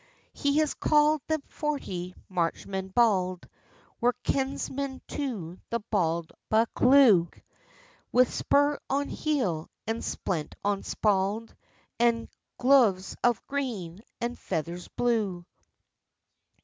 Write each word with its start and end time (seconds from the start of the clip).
He 0.33 0.57
has 0.57 0.73
calld 0.73 1.21
him 1.29 1.43
forty 1.47 2.15
marchmen 2.27 2.87
bauld, 2.89 3.47
Were 3.99 4.15
kinsmen 4.23 4.99
to 5.09 5.59
the 5.69 5.79
bauld 5.91 6.31
Buccleuch, 6.49 7.39
With 8.11 8.33
spur 8.33 8.79
on 8.89 9.09
heel, 9.09 9.69
and 9.85 10.03
splent 10.03 10.55
on 10.63 10.81
spauld, 10.81 11.53
And 11.99 12.29
gleuves 12.57 13.15
of 13.23 13.45
green, 13.45 13.99
and 14.19 14.39
feathers 14.39 14.87
blue. 14.87 15.45